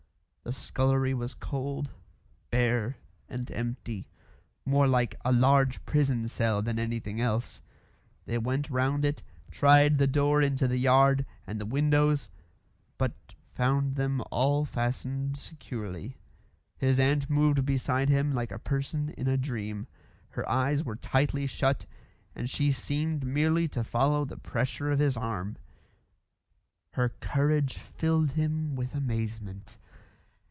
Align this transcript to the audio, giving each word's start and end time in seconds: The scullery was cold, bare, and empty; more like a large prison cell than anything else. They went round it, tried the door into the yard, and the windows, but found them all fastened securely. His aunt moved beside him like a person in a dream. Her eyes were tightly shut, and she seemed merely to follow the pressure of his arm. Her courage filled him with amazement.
The 0.43 0.53
scullery 0.57 1.13
was 1.13 1.33
cold, 1.35 1.91
bare, 2.49 2.97
and 3.29 3.49
empty; 3.51 4.09
more 4.65 4.87
like 4.87 5.13
a 5.23 5.31
large 5.31 5.85
prison 5.85 6.27
cell 6.27 6.61
than 6.63 6.77
anything 6.79 7.21
else. 7.21 7.61
They 8.25 8.37
went 8.39 8.69
round 8.69 9.05
it, 9.05 9.21
tried 9.51 9.97
the 9.97 10.07
door 10.07 10.41
into 10.41 10.67
the 10.67 10.79
yard, 10.79 11.25
and 11.47 11.61
the 11.61 11.65
windows, 11.65 12.31
but 12.97 13.35
found 13.53 13.95
them 13.95 14.21
all 14.31 14.65
fastened 14.65 15.37
securely. 15.37 16.17
His 16.75 16.99
aunt 16.99 17.29
moved 17.29 17.63
beside 17.63 18.09
him 18.09 18.31
like 18.33 18.51
a 18.51 18.59
person 18.59 19.09
in 19.09 19.27
a 19.27 19.37
dream. 19.37 19.85
Her 20.29 20.49
eyes 20.49 20.83
were 20.83 20.97
tightly 20.97 21.45
shut, 21.45 21.85
and 22.35 22.49
she 22.49 22.71
seemed 22.73 23.23
merely 23.23 23.67
to 23.69 23.83
follow 23.85 24.25
the 24.25 24.37
pressure 24.37 24.91
of 24.91 24.99
his 24.99 25.15
arm. 25.15 25.57
Her 26.93 27.09
courage 27.21 27.77
filled 27.77 28.31
him 28.31 28.75
with 28.75 28.95
amazement. 28.95 29.77